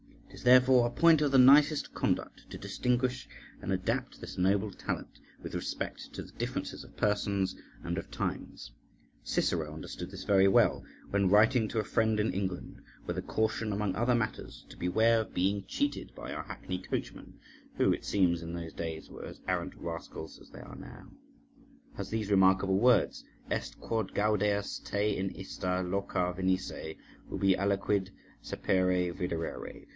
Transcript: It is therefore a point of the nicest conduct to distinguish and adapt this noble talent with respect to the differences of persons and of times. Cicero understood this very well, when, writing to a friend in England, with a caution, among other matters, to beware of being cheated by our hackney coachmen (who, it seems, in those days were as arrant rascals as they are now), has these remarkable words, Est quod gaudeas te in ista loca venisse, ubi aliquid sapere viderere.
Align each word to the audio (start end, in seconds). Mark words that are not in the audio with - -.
It 0.29 0.35
is 0.35 0.43
therefore 0.43 0.87
a 0.87 0.91
point 0.91 1.21
of 1.21 1.31
the 1.31 1.37
nicest 1.37 1.93
conduct 1.93 2.49
to 2.49 2.57
distinguish 2.57 3.27
and 3.61 3.71
adapt 3.71 4.19
this 4.21 4.37
noble 4.37 4.71
talent 4.71 5.19
with 5.43 5.53
respect 5.53 6.11
to 6.13 6.23
the 6.23 6.31
differences 6.31 6.83
of 6.83 6.95
persons 6.97 7.55
and 7.83 7.97
of 7.97 8.09
times. 8.09 8.71
Cicero 9.23 9.71
understood 9.73 10.09
this 10.09 10.23
very 10.23 10.47
well, 10.47 10.83
when, 11.11 11.27
writing 11.29 11.67
to 11.67 11.79
a 11.79 11.83
friend 11.83 12.17
in 12.19 12.33
England, 12.33 12.81
with 13.05 13.17
a 13.17 13.21
caution, 13.21 13.71
among 13.73 13.93
other 13.95 14.15
matters, 14.15 14.65
to 14.69 14.77
beware 14.77 15.19
of 15.19 15.33
being 15.35 15.65
cheated 15.67 16.15
by 16.15 16.31
our 16.31 16.43
hackney 16.43 16.79
coachmen 16.79 17.37
(who, 17.75 17.91
it 17.93 18.05
seems, 18.05 18.41
in 18.41 18.53
those 18.53 18.73
days 18.73 19.09
were 19.09 19.25
as 19.25 19.41
arrant 19.49 19.75
rascals 19.75 20.39
as 20.39 20.49
they 20.49 20.61
are 20.61 20.77
now), 20.77 21.11
has 21.97 22.09
these 22.09 22.31
remarkable 22.31 22.79
words, 22.79 23.23
Est 23.51 23.79
quod 23.81 24.15
gaudeas 24.15 24.79
te 24.79 25.15
in 25.17 25.29
ista 25.35 25.83
loca 25.85 26.33
venisse, 26.35 26.95
ubi 27.29 27.53
aliquid 27.55 28.09
sapere 28.41 29.13
viderere. 29.13 29.87